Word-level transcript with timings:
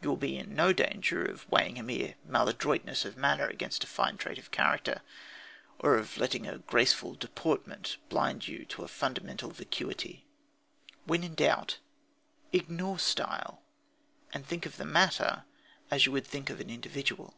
You 0.00 0.08
will 0.08 0.16
be 0.16 0.38
in 0.38 0.54
no 0.54 0.72
danger 0.72 1.22
of 1.26 1.46
weighing 1.50 1.78
a 1.78 1.82
mere 1.82 2.14
maladroitness 2.26 3.04
of 3.04 3.18
manner 3.18 3.46
against 3.46 3.84
a 3.84 3.86
fine 3.86 4.16
trait 4.16 4.38
of 4.38 4.50
character, 4.50 5.02
or 5.78 5.96
of 5.96 6.16
letting 6.16 6.46
a 6.46 6.56
graceful 6.60 7.12
deportment 7.14 7.98
blind 8.08 8.48
you 8.48 8.64
to 8.64 8.82
a 8.82 8.88
fundamental 8.88 9.50
vacuity. 9.50 10.24
When 11.04 11.22
in 11.22 11.34
doubt, 11.34 11.80
ignore 12.50 12.98
style, 12.98 13.60
and 14.32 14.46
think 14.46 14.64
of 14.64 14.78
the 14.78 14.86
matter 14.86 15.44
as 15.90 16.06
you 16.06 16.12
would 16.12 16.26
think 16.26 16.48
of 16.48 16.58
an 16.58 16.70
individual. 16.70 17.34